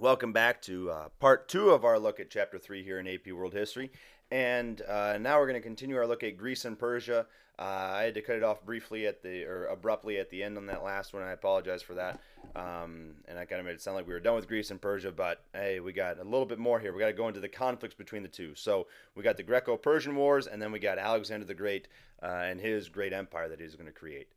Welcome 0.00 0.32
back 0.32 0.62
to 0.62 0.92
uh, 0.92 1.08
part 1.18 1.48
two 1.48 1.70
of 1.70 1.84
our 1.84 1.98
look 1.98 2.20
at 2.20 2.30
chapter 2.30 2.56
three 2.56 2.84
here 2.84 3.00
in 3.00 3.08
AP 3.08 3.32
World 3.32 3.52
History. 3.52 3.90
And 4.30 4.80
uh, 4.82 5.18
now 5.18 5.40
we're 5.40 5.48
going 5.48 5.60
to 5.60 5.66
continue 5.66 5.96
our 5.96 6.06
look 6.06 6.22
at 6.22 6.36
Greece 6.36 6.64
and 6.66 6.78
Persia. 6.78 7.26
Uh, 7.58 7.62
I 7.62 8.02
had 8.04 8.14
to 8.14 8.22
cut 8.22 8.36
it 8.36 8.44
off 8.44 8.64
briefly 8.64 9.08
at 9.08 9.24
the 9.24 9.42
or 9.42 9.66
abruptly 9.66 10.18
at 10.18 10.30
the 10.30 10.44
end 10.44 10.56
on 10.56 10.66
that 10.66 10.84
last 10.84 11.14
one. 11.14 11.24
I 11.24 11.32
apologize 11.32 11.82
for 11.82 11.94
that. 11.94 12.20
Um, 12.54 13.14
and 13.26 13.40
I 13.40 13.44
kind 13.44 13.58
of 13.58 13.66
made 13.66 13.72
it 13.72 13.82
sound 13.82 13.96
like 13.96 14.06
we 14.06 14.12
were 14.12 14.20
done 14.20 14.36
with 14.36 14.46
Greece 14.46 14.70
and 14.70 14.80
Persia, 14.80 15.10
but 15.10 15.42
hey, 15.52 15.80
we 15.80 15.92
got 15.92 16.20
a 16.20 16.24
little 16.24 16.46
bit 16.46 16.60
more 16.60 16.78
here. 16.78 16.92
We 16.92 17.00
got 17.00 17.06
to 17.06 17.12
go 17.12 17.26
into 17.26 17.40
the 17.40 17.48
conflicts 17.48 17.96
between 17.96 18.22
the 18.22 18.28
two. 18.28 18.54
So 18.54 18.86
we 19.16 19.24
got 19.24 19.36
the 19.36 19.42
Greco-Persian 19.42 20.14
Wars, 20.14 20.46
and 20.46 20.62
then 20.62 20.70
we 20.70 20.78
got 20.78 20.98
Alexander 20.98 21.44
the 21.44 21.54
Great 21.54 21.88
uh, 22.22 22.26
and 22.26 22.60
his 22.60 22.88
great 22.88 23.12
empire 23.12 23.48
that 23.48 23.60
he's 23.60 23.74
going 23.74 23.86
to 23.86 23.92
create. 23.92 24.28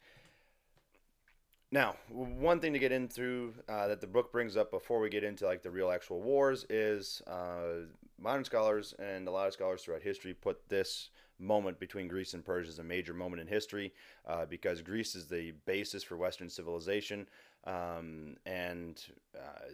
Now, 1.73 1.95
one 2.09 2.59
thing 2.59 2.73
to 2.73 2.79
get 2.79 2.91
into 2.91 3.53
uh, 3.69 3.87
that 3.87 4.01
the 4.01 4.07
book 4.07 4.33
brings 4.33 4.57
up 4.57 4.71
before 4.71 4.99
we 4.99 5.09
get 5.09 5.23
into 5.23 5.45
like 5.45 5.63
the 5.63 5.71
real 5.71 5.89
actual 5.89 6.21
wars 6.21 6.65
is 6.69 7.21
uh, 7.27 7.87
modern 8.19 8.43
scholars 8.43 8.93
and 8.99 9.25
a 9.25 9.31
lot 9.31 9.47
of 9.47 9.53
scholars 9.53 9.81
throughout 9.81 10.01
history 10.01 10.33
put 10.33 10.67
this 10.67 11.11
moment 11.39 11.79
between 11.79 12.09
Greece 12.09 12.33
and 12.33 12.43
Persia 12.43 12.69
as 12.69 12.79
a 12.79 12.83
major 12.83 13.13
moment 13.13 13.41
in 13.41 13.47
history 13.47 13.93
uh, 14.27 14.45
because 14.45 14.81
Greece 14.81 15.15
is 15.15 15.27
the 15.27 15.51
basis 15.65 16.03
for 16.03 16.17
Western 16.17 16.49
civilization, 16.49 17.25
um, 17.65 18.35
and 18.45 19.05
uh, 19.35 19.69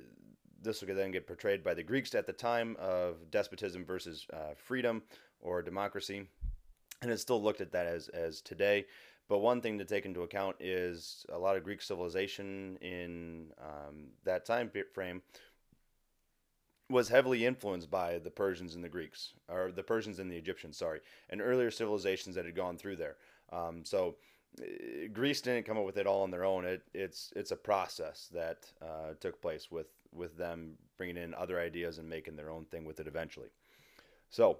this 0.62 0.82
will 0.82 0.94
then 0.94 1.12
get 1.12 1.26
portrayed 1.26 1.64
by 1.64 1.74
the 1.74 1.84
Greeks 1.84 2.14
at 2.14 2.28
the 2.28 2.34
time 2.34 2.78
of 2.80 3.32
despotism 3.32 3.84
versus 3.84 4.28
uh, 4.34 4.54
freedom 4.56 5.02
or 5.42 5.64
democracy, 5.64 6.28
and 7.02 7.12
it's 7.12 7.24
still 7.24 7.42
looked 7.42 7.60
at 7.60 7.72
that 7.72 7.88
as 7.88 8.08
as 8.10 8.40
today. 8.42 8.86
But 9.30 9.40
one 9.40 9.62
thing 9.62 9.78
to 9.80 9.86
take 9.86 10.06
into 10.06 10.22
account 10.22 10.56
is 10.60 11.26
a 11.30 11.38
lot 11.38 11.58
of 11.58 11.64
Greek 11.64 11.82
civilization 11.82 12.78
in 12.82 13.52
um, 13.62 14.08
that 14.24 14.46
time 14.46 14.72
frame 14.94 15.22
was 16.90 17.10
heavily 17.10 17.46
influenced 17.46 17.92
by 17.92 18.18
the 18.20 18.32
Persians 18.32 18.76
and 18.76 18.84
the 18.84 18.90
Greeks, 18.90 19.34
or 19.50 19.72
the 19.74 19.84
Persians 19.84 20.20
and 20.20 20.32
the 20.32 20.38
Egyptians, 20.38 20.78
sorry, 20.78 21.02
and 21.30 21.42
earlier 21.42 21.70
civilizations 21.70 22.36
that 22.36 22.46
had 22.46 22.56
gone 22.56 22.78
through 22.78 22.96
there. 22.96 23.18
Um, 23.52 23.84
so 23.84 24.16
uh, 24.62 24.66
Greece 25.12 25.42
didn't 25.42 25.66
come 25.66 25.78
up 25.78 25.86
with 25.86 25.98
it 25.98 26.08
all 26.08 26.24
on 26.24 26.32
their 26.32 26.46
own. 26.46 26.64
It, 26.64 26.84
it's 26.94 27.34
it's 27.36 27.52
a 27.52 27.58
process 27.58 28.30
that 28.34 28.72
uh, 28.82 29.14
took 29.20 29.42
place 29.42 29.70
with 29.70 29.88
with 30.14 30.38
them 30.38 30.78
bringing 30.98 31.18
in 31.18 31.34
other 31.34 31.60
ideas 31.60 31.98
and 31.98 32.10
making 32.10 32.38
their 32.38 32.50
own 32.50 32.64
thing 32.66 32.86
with 32.86 33.02
it 33.02 33.08
eventually. 33.08 33.50
So 34.30 34.60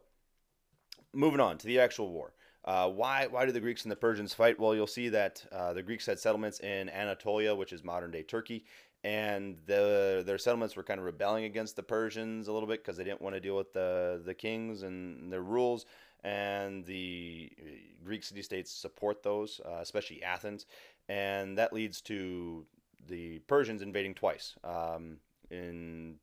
moving 1.14 1.40
on 1.40 1.58
to 1.58 1.68
the 1.68 1.80
actual 1.80 2.12
war. 2.12 2.34
Uh, 2.68 2.90
why 2.90 3.28
why 3.28 3.46
do 3.46 3.54
the 3.54 3.62
Greeks 3.62 3.84
and 3.84 3.92
the 3.92 3.96
Persians 3.96 4.34
fight? 4.34 4.60
Well, 4.60 4.76
you'll 4.76 4.88
see 4.88 5.08
that 5.10 5.42
uh, 5.54 5.72
the 5.72 5.82
Greeks 5.82 6.06
had 6.06 6.20
settlements 6.20 6.60
in 6.60 6.90
Anatolia, 6.90 7.56
which 7.56 7.72
is 7.72 7.82
modern 7.82 8.12
day 8.12 8.24
Turkey, 8.24 8.66
and 9.06 9.58
the 9.68 10.22
their 10.26 10.38
settlements 10.38 10.76
were 10.76 10.84
kind 10.84 11.00
of 11.00 11.06
rebelling 11.06 11.46
against 11.46 11.78
the 11.78 11.84
Persians 11.84 12.50
a 12.50 12.52
little 12.52 12.68
bit 12.68 12.84
because 12.84 12.98
they 12.98 13.06
didn't 13.06 13.22
want 13.22 13.36
to 13.36 13.40
deal 13.40 13.56
with 13.56 13.72
the 13.72 14.22
the 14.26 14.34
kings 14.34 14.84
and 14.84 15.32
their 15.32 15.44
rules. 15.44 15.86
And 16.26 16.86
the 16.86 17.50
uh, 17.58 17.66
Greek 18.04 18.24
city 18.26 18.42
states 18.42 18.70
support 18.70 19.24
those, 19.24 19.62
uh, 19.66 19.80
especially 19.82 20.22
Athens, 20.22 20.66
and 21.08 21.58
that 21.58 21.72
leads 21.72 22.02
to 22.02 22.66
the 23.08 23.40
Persians 23.48 23.82
invading 23.82 24.16
twice 24.16 24.56
um, 24.66 25.20
in 25.50 26.16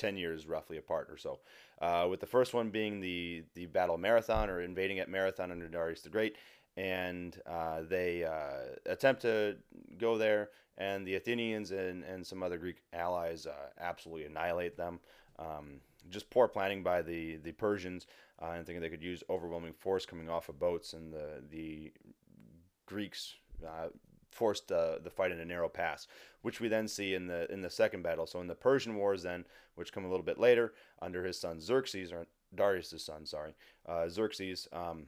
10 0.00 0.16
years 0.16 0.46
roughly 0.46 0.78
apart 0.78 1.08
or 1.10 1.16
so. 1.16 1.38
Uh, 1.80 2.06
with 2.10 2.20
the 2.20 2.26
first 2.26 2.54
one 2.54 2.70
being 2.70 3.00
the, 3.00 3.44
the 3.54 3.66
Battle 3.66 3.94
of 3.94 4.00
Marathon 4.00 4.50
or 4.50 4.62
invading 4.62 4.98
at 4.98 5.08
Marathon 5.08 5.52
under 5.52 5.68
Darius 5.68 6.00
the 6.00 6.08
Great. 6.08 6.36
And 6.76 7.38
uh, 7.46 7.82
they 7.88 8.24
uh, 8.24 8.76
attempt 8.86 9.22
to 9.22 9.56
go 9.98 10.16
there, 10.16 10.50
and 10.78 11.06
the 11.06 11.16
Athenians 11.16 11.72
and, 11.72 12.02
and 12.04 12.26
some 12.26 12.42
other 12.42 12.58
Greek 12.58 12.76
allies 12.92 13.46
uh, 13.46 13.68
absolutely 13.78 14.24
annihilate 14.24 14.76
them. 14.76 15.00
Um, 15.38 15.80
just 16.08 16.30
poor 16.30 16.48
planning 16.48 16.82
by 16.82 17.02
the, 17.02 17.36
the 17.36 17.52
Persians, 17.52 18.06
uh, 18.40 18.52
and 18.52 18.64
thinking 18.64 18.80
they 18.80 18.88
could 18.88 19.02
use 19.02 19.22
overwhelming 19.28 19.74
force 19.74 20.06
coming 20.06 20.30
off 20.30 20.48
of 20.48 20.58
boats, 20.58 20.94
and 20.94 21.12
the, 21.12 21.42
the 21.50 21.92
Greeks 22.86 23.34
uh, 23.66 23.88
forced 24.30 24.70
uh, 24.72 24.98
the 25.02 25.10
fight 25.10 25.32
in 25.32 25.40
a 25.40 25.44
narrow 25.44 25.68
pass, 25.68 26.06
which 26.42 26.60
we 26.60 26.68
then 26.68 26.88
see 26.88 27.14
in 27.14 27.26
the 27.26 27.50
in 27.52 27.62
the 27.62 27.70
second 27.70 28.02
battle. 28.02 28.26
So 28.26 28.40
in 28.40 28.46
the 28.46 28.54
Persian 28.54 28.96
Wars, 28.96 29.22
then, 29.22 29.44
which 29.74 29.92
come 29.92 30.04
a 30.04 30.10
little 30.10 30.24
bit 30.24 30.38
later, 30.38 30.72
under 31.02 31.24
his 31.24 31.38
son 31.38 31.60
Xerxes 31.60 32.12
or 32.12 32.26
Darius' 32.54 33.04
son, 33.04 33.26
sorry, 33.26 33.54
uh, 33.86 34.08
Xerxes. 34.08 34.68
Um, 34.72 35.06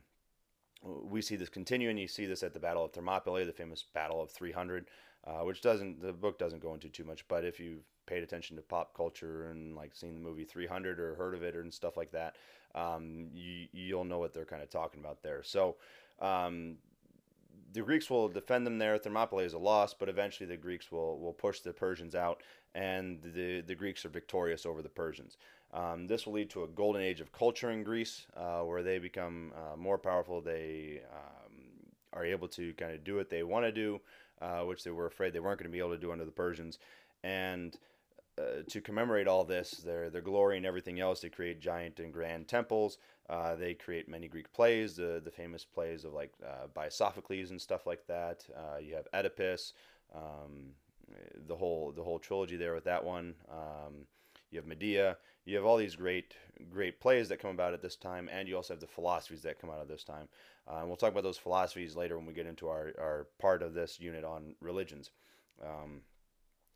we 0.82 1.22
see 1.22 1.36
this 1.36 1.48
continuing. 1.48 1.96
You 1.96 2.08
see 2.08 2.26
this 2.26 2.42
at 2.42 2.54
the 2.54 2.60
Battle 2.60 2.84
of 2.84 2.92
Thermopylae, 2.92 3.44
the 3.44 3.52
famous 3.52 3.84
Battle 3.94 4.20
of 4.20 4.30
300, 4.30 4.88
uh, 5.24 5.30
which 5.44 5.60
doesn't 5.60 6.00
the 6.00 6.12
book 6.12 6.38
doesn't 6.38 6.62
go 6.62 6.74
into 6.74 6.88
too 6.88 7.04
much. 7.04 7.26
But 7.28 7.44
if 7.44 7.60
you've 7.60 7.84
paid 8.06 8.22
attention 8.22 8.56
to 8.56 8.62
pop 8.62 8.96
culture 8.96 9.50
and 9.50 9.76
like 9.76 9.94
seen 9.94 10.14
the 10.14 10.20
movie 10.20 10.44
300 10.44 10.98
or 10.98 11.14
heard 11.14 11.34
of 11.34 11.42
it 11.42 11.54
and 11.54 11.72
stuff 11.72 11.96
like 11.96 12.10
that, 12.10 12.36
um, 12.74 13.28
you 13.32 13.68
you'll 13.72 14.04
know 14.04 14.18
what 14.18 14.34
they're 14.34 14.44
kind 14.44 14.62
of 14.62 14.70
talking 14.70 15.00
about 15.00 15.22
there. 15.22 15.42
So 15.42 15.76
um, 16.20 16.76
the 17.72 17.80
Greeks 17.82 18.10
will 18.10 18.28
defend 18.28 18.66
them 18.66 18.78
there. 18.78 18.98
Thermopylae 18.98 19.44
is 19.44 19.54
a 19.54 19.58
loss, 19.58 19.94
but 19.94 20.08
eventually 20.08 20.46
the 20.46 20.56
Greeks 20.56 20.90
will, 20.92 21.18
will 21.18 21.32
push 21.32 21.60
the 21.60 21.72
Persians 21.72 22.14
out, 22.14 22.42
and 22.74 23.20
the, 23.22 23.62
the 23.62 23.74
Greeks 23.74 24.04
are 24.04 24.10
victorious 24.10 24.66
over 24.66 24.82
the 24.82 24.88
Persians. 24.88 25.36
Um, 25.72 26.06
this 26.06 26.26
will 26.26 26.34
lead 26.34 26.50
to 26.50 26.64
a 26.64 26.68
golden 26.68 27.02
age 27.02 27.20
of 27.20 27.32
culture 27.32 27.70
in 27.70 27.82
Greece, 27.82 28.26
uh, 28.36 28.60
where 28.60 28.82
they 28.82 28.98
become 28.98 29.52
uh, 29.56 29.76
more 29.76 29.98
powerful. 29.98 30.40
They 30.40 31.00
um, 31.10 31.52
are 32.12 32.24
able 32.24 32.48
to 32.48 32.74
kind 32.74 32.92
of 32.92 33.04
do 33.04 33.16
what 33.16 33.30
they 33.30 33.42
want 33.42 33.64
to 33.64 33.72
do, 33.72 34.00
uh, 34.40 34.60
which 34.60 34.84
they 34.84 34.90
were 34.90 35.06
afraid 35.06 35.32
they 35.32 35.40
weren't 35.40 35.58
going 35.58 35.70
to 35.70 35.72
be 35.72 35.78
able 35.78 35.94
to 35.94 35.98
do 36.00 36.12
under 36.12 36.26
the 36.26 36.30
Persians. 36.30 36.78
And 37.24 37.76
uh, 38.38 38.62
to 38.68 38.80
commemorate 38.80 39.28
all 39.28 39.44
this, 39.44 39.72
their 39.72 40.10
their 40.10 40.22
glory 40.22 40.56
and 40.56 40.66
everything 40.66 41.00
else, 41.00 41.20
they 41.20 41.28
create 41.28 41.60
giant 41.60 42.00
and 42.00 42.12
grand 42.12 42.48
temples. 42.48 42.98
Uh, 43.28 43.54
they 43.54 43.74
create 43.74 44.08
many 44.08 44.28
Greek 44.28 44.52
plays, 44.52 44.96
the 44.96 45.20
the 45.24 45.30
famous 45.30 45.64
plays 45.64 46.04
of 46.04 46.12
like 46.12 46.32
uh, 46.44 46.66
by 46.72 46.88
Sophocles 46.88 47.50
and 47.50 47.60
stuff 47.60 47.86
like 47.86 48.06
that. 48.06 48.44
Uh, 48.56 48.78
you 48.78 48.94
have 48.94 49.06
Oedipus, 49.12 49.74
um, 50.14 50.72
the 51.46 51.56
whole 51.56 51.92
the 51.92 52.02
whole 52.02 52.18
trilogy 52.18 52.56
there 52.56 52.74
with 52.74 52.84
that 52.84 53.04
one. 53.04 53.34
Um, 53.50 54.06
you 54.50 54.58
have 54.58 54.66
Medea. 54.66 55.16
You 55.44 55.56
have 55.56 55.64
all 55.64 55.76
these 55.76 55.96
great 55.96 56.34
great 56.70 57.00
plays 57.00 57.28
that 57.28 57.38
come 57.40 57.50
about 57.50 57.74
at 57.74 57.82
this 57.82 57.96
time, 57.96 58.28
and 58.32 58.48
you 58.48 58.56
also 58.56 58.74
have 58.74 58.80
the 58.80 58.86
philosophies 58.86 59.42
that 59.42 59.60
come 59.60 59.70
out 59.70 59.80
of 59.80 59.88
this 59.88 60.04
time. 60.04 60.28
Uh, 60.70 60.76
and 60.76 60.88
we'll 60.88 60.96
talk 60.96 61.10
about 61.10 61.24
those 61.24 61.38
philosophies 61.38 61.96
later 61.96 62.16
when 62.16 62.26
we 62.26 62.32
get 62.32 62.46
into 62.46 62.68
our, 62.68 62.92
our 62.98 63.26
part 63.40 63.62
of 63.62 63.74
this 63.74 63.98
unit 63.98 64.24
on 64.24 64.54
religions. 64.60 65.10
Um, 65.62 66.02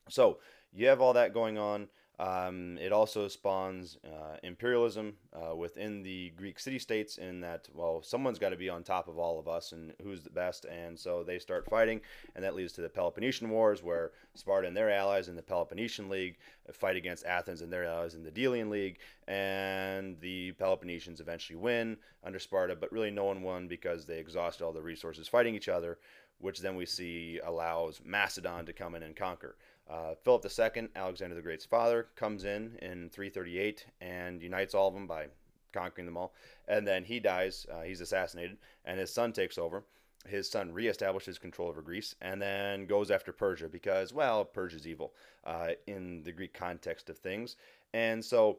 so 0.08 0.38
you 0.72 0.86
have 0.88 1.00
all 1.00 1.12
that 1.14 1.34
going 1.34 1.58
on. 1.58 1.88
Um, 2.18 2.78
it 2.78 2.92
also 2.92 3.28
spawns 3.28 3.98
uh, 4.02 4.38
imperialism 4.42 5.16
uh, 5.34 5.54
within 5.54 6.02
the 6.02 6.30
Greek 6.30 6.58
city 6.58 6.78
states, 6.78 7.18
in 7.18 7.40
that, 7.42 7.68
well, 7.74 8.02
someone's 8.02 8.38
got 8.38 8.50
to 8.50 8.56
be 8.56 8.70
on 8.70 8.82
top 8.82 9.06
of 9.06 9.18
all 9.18 9.38
of 9.38 9.48
us 9.48 9.72
and 9.72 9.92
who's 10.02 10.22
the 10.22 10.30
best. 10.30 10.64
And 10.64 10.98
so 10.98 11.22
they 11.22 11.38
start 11.38 11.68
fighting, 11.68 12.00
and 12.34 12.42
that 12.42 12.54
leads 12.54 12.72
to 12.74 12.80
the 12.80 12.88
Peloponnesian 12.88 13.50
Wars, 13.50 13.82
where 13.82 14.12
Sparta 14.34 14.66
and 14.66 14.74
their 14.74 14.90
allies 14.90 15.28
in 15.28 15.36
the 15.36 15.42
Peloponnesian 15.42 16.08
League 16.08 16.38
fight 16.72 16.96
against 16.96 17.24
Athens 17.24 17.62
and 17.62 17.72
their 17.72 17.84
allies 17.84 18.14
in 18.14 18.22
the 18.22 18.30
Delian 18.30 18.70
League. 18.70 18.98
And 19.28 20.18
the 20.20 20.52
Peloponnesians 20.52 21.20
eventually 21.20 21.56
win 21.56 21.96
under 22.24 22.38
Sparta, 22.38 22.76
but 22.76 22.92
really 22.92 23.10
no 23.10 23.24
one 23.24 23.42
won 23.42 23.68
because 23.68 24.06
they 24.06 24.18
exhausted 24.18 24.64
all 24.64 24.72
the 24.72 24.82
resources 24.82 25.28
fighting 25.28 25.54
each 25.54 25.68
other, 25.68 25.98
which 26.40 26.60
then 26.60 26.76
we 26.76 26.86
see 26.86 27.40
allows 27.44 28.00
Macedon 28.04 28.66
to 28.66 28.72
come 28.72 28.94
in 28.94 29.02
and 29.02 29.16
conquer. 29.16 29.56
Uh, 29.88 30.14
Philip 30.24 30.44
II, 30.44 30.88
Alexander 30.96 31.36
the 31.36 31.42
Great's 31.42 31.64
father, 31.64 32.08
comes 32.16 32.44
in 32.44 32.76
in 32.82 33.08
338 33.10 33.86
and 34.00 34.42
unites 34.42 34.74
all 34.74 34.88
of 34.88 34.94
them 34.94 35.06
by 35.06 35.26
conquering 35.72 36.06
them 36.06 36.16
all. 36.16 36.34
And 36.66 36.86
then 36.86 37.04
he 37.04 37.20
dies, 37.20 37.66
uh, 37.72 37.82
he's 37.82 38.00
assassinated, 38.00 38.56
and 38.84 38.98
his 38.98 39.12
son 39.12 39.32
takes 39.32 39.58
over. 39.58 39.84
His 40.28 40.50
son 40.50 40.72
reestablishes 40.72 41.40
control 41.40 41.68
over 41.68 41.82
Greece 41.82 42.14
and 42.20 42.40
then 42.40 42.86
goes 42.86 43.10
after 43.10 43.32
Persia 43.32 43.68
because, 43.68 44.12
well, 44.12 44.44
Persia's 44.44 44.86
evil 44.86 45.14
uh, 45.44 45.70
in 45.86 46.22
the 46.22 46.32
Greek 46.32 46.54
context 46.54 47.10
of 47.10 47.18
things. 47.18 47.56
And 47.94 48.24
so 48.24 48.58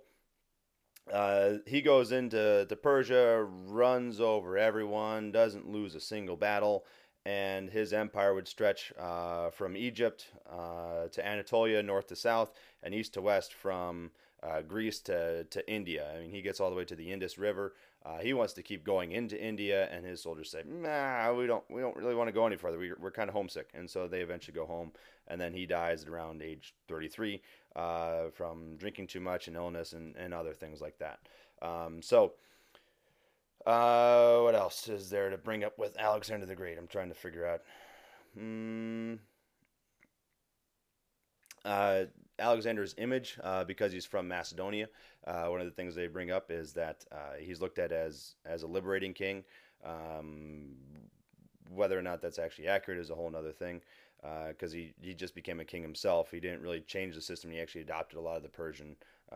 uh, 1.11 1.55
he 1.65 1.81
goes 1.81 2.11
into 2.11 2.65
to 2.67 2.75
Persia, 2.75 3.43
runs 3.43 4.19
over 4.19 4.57
everyone, 4.57 5.31
doesn't 5.31 5.69
lose 5.69 5.95
a 5.95 6.01
single 6.01 6.35
battle, 6.35 6.85
and 7.25 7.69
his 7.69 7.93
empire 7.93 8.33
would 8.33 8.47
stretch 8.47 8.93
uh, 8.99 9.49
from 9.49 9.75
Egypt 9.77 10.27
uh, 10.49 11.07
to 11.11 11.25
Anatolia, 11.25 11.83
north 11.83 12.07
to 12.07 12.15
south, 12.15 12.51
and 12.83 12.93
east 12.93 13.13
to 13.13 13.21
west 13.21 13.53
from 13.53 14.11
uh, 14.43 14.61
Greece 14.61 14.99
to, 15.01 15.43
to 15.45 15.71
India. 15.71 16.11
I 16.13 16.21
mean, 16.21 16.31
he 16.31 16.41
gets 16.41 16.59
all 16.59 16.69
the 16.69 16.75
way 16.75 16.85
to 16.85 16.95
the 16.95 17.11
Indus 17.11 17.37
River. 17.37 17.73
Uh, 18.07 18.19
he 18.19 18.33
wants 18.33 18.53
to 18.53 18.63
keep 18.63 18.85
going 18.85 19.11
into 19.11 19.41
India, 19.41 19.89
and 19.91 20.05
his 20.05 20.21
soldiers 20.21 20.49
say, 20.49 20.63
"Nah, 20.65 21.33
we 21.33 21.45
don't, 21.45 21.63
we 21.69 21.81
don't 21.81 21.95
really 21.95 22.15
want 22.15 22.29
to 22.29 22.31
go 22.31 22.47
any 22.47 22.55
further. 22.55 22.77
We, 22.77 22.91
are 22.91 23.11
kind 23.11 23.27
of 23.27 23.33
homesick." 23.33 23.69
And 23.73 23.89
so 23.89 24.07
they 24.07 24.21
eventually 24.21 24.55
go 24.55 24.65
home, 24.65 24.93
and 25.27 25.41
then 25.41 25.53
he 25.53 25.65
dies 25.65 26.03
at 26.03 26.09
around 26.09 26.41
age 26.41 26.73
33 26.87 27.41
uh, 27.75 28.29
from 28.33 28.77
drinking 28.77 29.07
too 29.07 29.19
much 29.19 29.47
and 29.47 29.57
illness 29.57 29.91
and, 29.91 30.15
and 30.15 30.33
other 30.33 30.53
things 30.53 30.79
like 30.79 30.97
that. 30.99 31.19
Um, 31.61 32.01
so 32.01 32.33
uh, 33.65 34.39
what 34.39 34.55
else 34.55 34.87
is 34.87 35.09
there 35.09 35.29
to 35.29 35.37
bring 35.37 35.65
up 35.65 35.77
with 35.77 35.97
Alexander 35.97 36.45
the 36.45 36.55
Great? 36.55 36.77
I'm 36.77 36.87
trying 36.87 37.09
to 37.09 37.15
figure 37.15 37.45
out. 37.45 37.61
Hmm. 38.37 39.15
Uh, 42.39 42.43
Alexander's 42.43 42.95
image, 42.97 43.37
uh, 43.43 43.63
because 43.63 43.91
he's 43.91 44.05
from 44.05 44.27
Macedonia, 44.27 44.87
uh, 45.25 45.45
one 45.45 45.59
of 45.59 45.65
the 45.65 45.71
things 45.71 45.95
they 45.95 46.07
bring 46.07 46.31
up 46.31 46.51
is 46.51 46.73
that 46.73 47.05
uh, 47.11 47.37
he's 47.39 47.61
looked 47.61 47.79
at 47.79 47.91
as 47.91 48.35
as 48.45 48.63
a 48.63 48.67
liberating 48.67 49.13
king. 49.13 49.43
Um, 49.85 50.75
whether 51.73 51.97
or 51.97 52.01
not 52.01 52.21
that's 52.21 52.39
actually 52.39 52.67
accurate 52.67 52.99
is 52.99 53.09
a 53.09 53.15
whole 53.15 53.33
other 53.35 53.51
thing, 53.51 53.81
because 54.47 54.71
he 54.71 54.93
he 55.01 55.13
just 55.13 55.35
became 55.35 55.59
a 55.59 55.65
king 55.65 55.81
himself. 55.81 56.31
He 56.31 56.39
didn't 56.39 56.61
really 56.61 56.81
change 56.81 57.15
the 57.15 57.21
system. 57.21 57.51
He 57.51 57.59
actually 57.59 57.81
adopted 57.81 58.17
a 58.17 58.21
lot 58.21 58.37
of 58.37 58.43
the 58.43 58.49
Persian, 58.49 58.95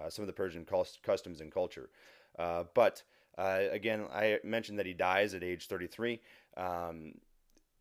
some 0.10 0.24
of 0.24 0.28
the 0.28 0.34
Persian 0.34 0.66
customs 1.04 1.42
and 1.42 1.52
culture. 1.52 1.90
but 2.38 3.04
again, 3.38 4.06
I 4.14 4.40
mentioned 4.44 4.80
that 4.80 4.86
he 4.86 4.94
dies 4.94 5.34
at 5.34 5.44
age 5.44 5.68
33. 5.68 6.22
Um, 6.58 7.14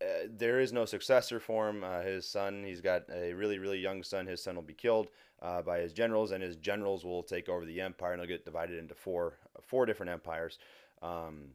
uh, 0.01 0.27
there 0.29 0.59
is 0.59 0.73
no 0.73 0.85
successor 0.85 1.39
for 1.39 1.69
him. 1.69 1.83
Uh, 1.83 2.01
his 2.01 2.27
son, 2.27 2.63
he's 2.65 2.81
got 2.81 3.03
a 3.13 3.33
really, 3.33 3.59
really 3.59 3.79
young 3.79 4.03
son. 4.03 4.25
His 4.25 4.41
son 4.41 4.55
will 4.55 4.61
be 4.63 4.73
killed 4.73 5.09
uh, 5.41 5.61
by 5.61 5.79
his 5.79 5.93
generals, 5.93 6.31
and 6.31 6.41
his 6.43 6.55
generals 6.55 7.05
will 7.05 7.23
take 7.23 7.49
over 7.49 7.65
the 7.65 7.81
empire, 7.81 8.13
and 8.13 8.21
it'll 8.21 8.29
get 8.29 8.45
divided 8.45 8.79
into 8.79 8.95
four, 8.95 9.37
four 9.61 9.85
different 9.85 10.11
empires 10.11 10.59
um, 11.01 11.49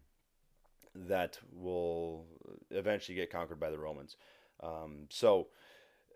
that 0.95 1.39
will 1.53 2.25
eventually 2.71 3.17
get 3.17 3.31
conquered 3.31 3.61
by 3.61 3.71
the 3.71 3.79
Romans. 3.79 4.17
Um, 4.63 5.07
so. 5.11 5.49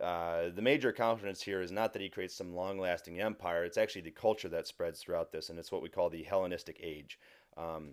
Uh, 0.01 0.49
the 0.55 0.63
major 0.63 0.93
confidence 0.93 1.43
here 1.43 1.61
is 1.61 1.71
not 1.71 1.93
that 1.93 2.01
he 2.01 2.09
creates 2.09 2.35
some 2.35 2.55
long-lasting 2.55 3.21
empire. 3.21 3.65
It's 3.65 3.77
actually 3.77 4.01
the 4.01 4.11
culture 4.11 4.49
that 4.49 4.67
spreads 4.67 4.99
throughout 4.99 5.31
this, 5.31 5.51
and 5.51 5.59
it's 5.59 5.71
what 5.71 5.83
we 5.83 5.91
call 5.91 6.09
the 6.09 6.23
Hellenistic 6.23 6.81
Age, 6.83 7.19
um, 7.59 7.91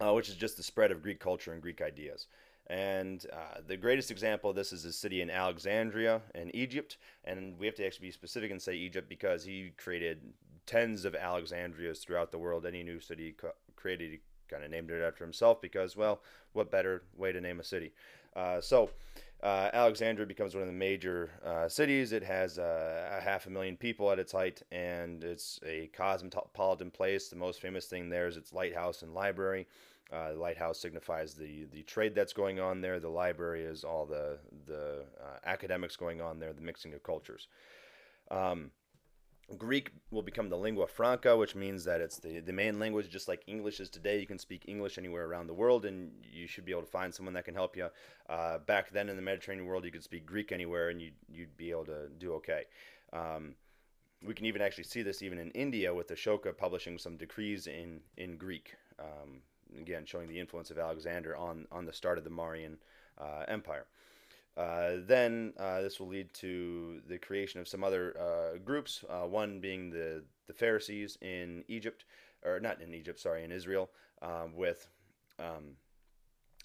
uh, 0.00 0.14
which 0.14 0.30
is 0.30 0.36
just 0.36 0.56
the 0.56 0.62
spread 0.62 0.92
of 0.92 1.02
Greek 1.02 1.20
culture 1.20 1.52
and 1.52 1.60
Greek 1.60 1.82
ideas. 1.82 2.26
And 2.70 3.26
uh, 3.32 3.60
the 3.66 3.76
greatest 3.76 4.12
example 4.12 4.50
of 4.50 4.56
this 4.56 4.72
is 4.72 4.84
a 4.84 4.92
city 4.92 5.22
in 5.22 5.28
Alexandria 5.28 6.22
in 6.36 6.54
Egypt. 6.54 6.98
And 7.24 7.58
we 7.58 7.66
have 7.66 7.74
to 7.74 7.84
actually 7.84 8.06
be 8.06 8.12
specific 8.12 8.52
and 8.52 8.62
say 8.62 8.74
Egypt 8.74 9.08
because 9.08 9.44
he 9.44 9.72
created 9.76 10.20
tens 10.66 11.04
of 11.04 11.16
Alexandrias 11.16 11.98
throughout 11.98 12.30
the 12.30 12.38
world. 12.38 12.64
Any 12.64 12.84
new 12.84 13.00
city 13.00 13.34
created, 13.74 14.12
he 14.12 14.20
kind 14.48 14.62
of 14.62 14.70
named 14.70 14.92
it 14.92 15.02
after 15.02 15.24
himself 15.24 15.60
because, 15.60 15.96
well, 15.96 16.20
what 16.52 16.70
better 16.70 17.02
way 17.16 17.32
to 17.32 17.40
name 17.40 17.58
a 17.58 17.64
city? 17.64 17.92
Uh, 18.36 18.60
so, 18.60 18.90
uh, 19.42 19.70
Alexandria 19.72 20.26
becomes 20.26 20.54
one 20.54 20.62
of 20.62 20.68
the 20.68 20.72
major 20.72 21.30
uh, 21.44 21.68
cities. 21.68 22.12
It 22.12 22.22
has 22.22 22.58
uh, 22.58 23.18
a 23.18 23.20
half 23.20 23.46
a 23.46 23.50
million 23.50 23.76
people 23.76 24.12
at 24.12 24.20
its 24.20 24.30
height, 24.30 24.62
and 24.70 25.24
it's 25.24 25.58
a 25.66 25.88
cosmopolitan 25.88 26.92
place. 26.92 27.28
The 27.28 27.36
most 27.36 27.60
famous 27.60 27.86
thing 27.86 28.10
there 28.10 28.28
is 28.28 28.36
its 28.36 28.52
lighthouse 28.52 29.02
and 29.02 29.12
library. 29.12 29.66
Uh, 30.12 30.32
the 30.32 30.38
lighthouse 30.38 30.80
signifies 30.80 31.34
the, 31.34 31.66
the 31.72 31.82
trade 31.84 32.14
that's 32.14 32.32
going 32.32 32.58
on 32.58 32.80
there. 32.80 32.98
The 32.98 33.08
library 33.08 33.62
is 33.62 33.84
all 33.84 34.06
the 34.06 34.38
the 34.66 35.04
uh, 35.20 35.38
academics 35.44 35.96
going 35.96 36.20
on 36.20 36.38
there, 36.38 36.52
the 36.52 36.60
mixing 36.60 36.94
of 36.94 37.02
cultures. 37.02 37.48
Um, 38.30 38.70
Greek 39.58 39.90
will 40.10 40.22
become 40.22 40.48
the 40.48 40.56
lingua 40.56 40.86
franca, 40.86 41.36
which 41.36 41.54
means 41.54 41.84
that 41.84 42.00
it's 42.00 42.18
the, 42.18 42.40
the 42.40 42.52
main 42.52 42.78
language, 42.78 43.08
just 43.08 43.28
like 43.28 43.42
English 43.46 43.80
is 43.80 43.90
today. 43.90 44.20
You 44.20 44.26
can 44.26 44.38
speak 44.38 44.64
English 44.68 44.98
anywhere 44.98 45.26
around 45.26 45.48
the 45.48 45.54
world, 45.54 45.84
and 45.84 46.12
you 46.22 46.46
should 46.46 46.64
be 46.64 46.72
able 46.72 46.82
to 46.82 46.90
find 46.90 47.12
someone 47.12 47.34
that 47.34 47.44
can 47.44 47.54
help 47.54 47.76
you. 47.76 47.88
Uh, 48.28 48.58
back 48.58 48.90
then 48.90 49.08
in 49.08 49.16
the 49.16 49.22
Mediterranean 49.22 49.66
world, 49.66 49.84
you 49.84 49.90
could 49.90 50.04
speak 50.04 50.24
Greek 50.24 50.52
anywhere, 50.52 50.90
and 50.90 51.00
you'd, 51.00 51.14
you'd 51.28 51.56
be 51.56 51.70
able 51.70 51.86
to 51.86 52.08
do 52.18 52.32
okay. 52.34 52.62
Um, 53.12 53.56
we 54.24 54.34
can 54.34 54.46
even 54.46 54.62
actually 54.62 54.84
see 54.84 55.02
this 55.02 55.22
even 55.22 55.38
in 55.38 55.50
India 55.50 55.92
with 55.92 56.08
Ashoka 56.08 56.56
publishing 56.56 56.98
some 56.98 57.16
decrees 57.16 57.66
in, 57.66 58.00
in 58.16 58.36
Greek. 58.36 58.74
Um, 58.98 59.40
again 59.78 60.04
showing 60.06 60.28
the 60.28 60.38
influence 60.38 60.70
of 60.70 60.78
Alexander 60.78 61.36
on, 61.36 61.66
on 61.70 61.84
the 61.84 61.92
start 61.92 62.18
of 62.18 62.24
the 62.24 62.30
Mauryan 62.30 62.76
uh, 63.18 63.44
Empire. 63.48 63.86
Uh, 64.56 64.96
then 65.06 65.52
uh, 65.58 65.80
this 65.80 66.00
will 66.00 66.08
lead 66.08 66.32
to 66.34 67.00
the 67.08 67.18
creation 67.18 67.60
of 67.60 67.68
some 67.68 67.84
other 67.84 68.16
uh, 68.18 68.58
groups, 68.58 69.04
uh, 69.08 69.26
one 69.26 69.60
being 69.60 69.90
the, 69.90 70.22
the 70.46 70.52
Pharisees 70.52 71.16
in 71.22 71.64
Egypt, 71.68 72.04
or 72.44 72.60
not 72.60 72.80
in 72.80 72.92
Egypt, 72.94 73.20
sorry, 73.20 73.44
in 73.44 73.52
Israel, 73.52 73.90
with 74.54 74.88
um, 75.38 75.76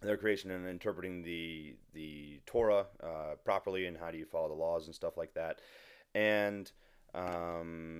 their 0.01 0.17
creation 0.17 0.51
and 0.51 0.67
interpreting 0.67 1.23
the, 1.23 1.75
the 1.93 2.39
Torah 2.45 2.85
properly 3.45 3.85
and 3.85 3.97
how 3.97 4.11
do 4.11 4.17
you 4.17 4.25
follow 4.25 4.49
the 4.49 4.55
laws 4.55 4.87
and 4.87 4.95
stuff 4.95 5.15
like 5.15 5.33
that. 5.35 5.59
And 6.13 6.71
um, 7.13 7.94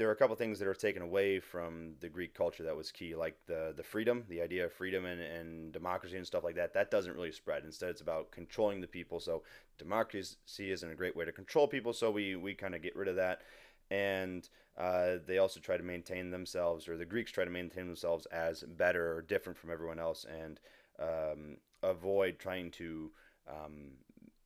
there 0.00 0.08
are 0.08 0.12
a 0.12 0.16
couple 0.16 0.34
things 0.34 0.58
that 0.58 0.66
are 0.66 0.72
taken 0.72 1.02
away 1.02 1.38
from 1.38 1.92
the 2.00 2.08
Greek 2.08 2.32
culture 2.32 2.62
that 2.62 2.74
was 2.74 2.90
key, 2.90 3.14
like 3.14 3.36
the 3.46 3.74
the 3.76 3.82
freedom, 3.82 4.24
the 4.30 4.40
idea 4.40 4.64
of 4.64 4.72
freedom 4.72 5.04
and, 5.04 5.20
and 5.20 5.72
democracy 5.72 6.16
and 6.16 6.26
stuff 6.26 6.42
like 6.42 6.54
that. 6.54 6.72
That 6.72 6.90
doesn't 6.90 7.14
really 7.14 7.30
spread. 7.32 7.64
Instead, 7.64 7.90
it's 7.90 8.00
about 8.00 8.30
controlling 8.30 8.80
the 8.80 8.86
people. 8.86 9.20
So 9.20 9.42
democracy 9.76 10.72
isn't 10.72 10.90
a 10.90 10.94
great 10.94 11.14
way 11.14 11.26
to 11.26 11.32
control 11.32 11.68
people. 11.68 11.92
So 11.92 12.10
we 12.10 12.34
we 12.34 12.54
kind 12.54 12.74
of 12.74 12.80
get 12.80 12.96
rid 12.96 13.08
of 13.08 13.16
that, 13.16 13.42
and 13.90 14.48
uh, 14.78 15.16
they 15.26 15.36
also 15.36 15.60
try 15.60 15.76
to 15.76 15.82
maintain 15.82 16.30
themselves, 16.30 16.88
or 16.88 16.96
the 16.96 17.04
Greeks 17.04 17.30
try 17.30 17.44
to 17.44 17.50
maintain 17.50 17.86
themselves 17.86 18.24
as 18.26 18.62
better 18.62 19.14
or 19.14 19.20
different 19.20 19.58
from 19.58 19.70
everyone 19.70 19.98
else, 19.98 20.24
and 20.24 20.60
um, 20.98 21.58
avoid 21.82 22.38
trying 22.38 22.70
to 22.70 23.10
um, 23.46 23.90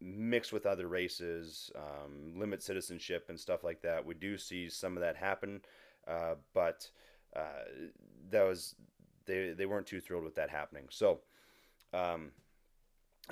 mix 0.04 0.52
with 0.52 0.66
other 0.66 0.86
races, 0.86 1.70
um, 1.74 2.38
limit 2.38 2.62
citizenship 2.62 3.26
and 3.28 3.40
stuff 3.40 3.64
like 3.64 3.80
that. 3.82 4.04
We 4.04 4.14
do 4.14 4.36
see 4.36 4.68
some 4.68 4.96
of 4.96 5.00
that 5.00 5.16
happen, 5.16 5.62
uh, 6.06 6.34
but 6.52 6.88
uh, 7.34 7.64
that 8.30 8.42
was 8.42 8.74
they 9.26 9.54
they 9.56 9.66
weren't 9.66 9.86
too 9.86 10.00
thrilled 10.00 10.24
with 10.24 10.34
that 10.34 10.50
happening. 10.50 10.84
So 10.90 11.20
um, 11.92 12.32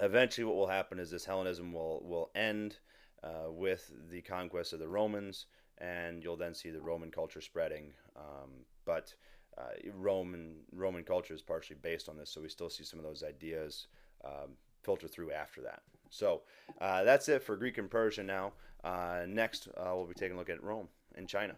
eventually, 0.01 0.45
what 0.45 0.57
will 0.57 0.67
happen 0.67 0.99
is 0.99 1.11
this 1.11 1.27
Hellenism 1.27 1.73
will 1.73 2.03
will 2.05 2.31
end 2.35 2.77
uh, 3.23 3.51
with 3.51 3.93
the 4.11 4.23
conquest 4.23 4.73
of 4.73 4.79
the 4.79 4.89
Romans, 4.89 5.47
and 5.79 6.25
you'll 6.25 6.37
then 6.37 6.55
see 6.55 6.71
the 6.71 6.81
Roman 6.81 7.11
culture 7.11 7.41
spreading. 7.41 7.93
Um, 8.17 8.65
but 8.87 9.15
uh, 9.59 9.91
Roman 9.95 10.57
Roman 10.73 11.05
culture 11.05 11.35
is 11.35 11.43
partially 11.43 11.77
based 11.83 12.09
on 12.09 12.17
this, 12.17 12.31
so 12.31 12.41
we 12.41 12.49
still 12.49 12.71
see 12.71 12.85
some 12.85 12.99
of 12.99 13.05
those 13.05 13.23
ideas 13.23 13.89
um, 14.25 14.53
filter 14.83 15.09
through 15.09 15.33
after 15.33 15.61
that. 15.63 15.83
So 16.13 16.43
uh, 16.81 17.05
that's 17.05 17.29
it 17.29 17.43
for 17.43 17.57
Greek 17.57 17.79
and 17.79 17.91
Persian 17.91 18.27
now. 18.27 18.53
Uh, 18.85 19.23
next, 19.27 19.69
uh, 19.77 19.93
we'll 19.95 20.07
be 20.07 20.15
taking 20.15 20.37
a 20.37 20.39
look 20.39 20.51
at 20.51 20.63
Rome 20.63 20.89
and 21.17 21.27
China. 21.27 21.57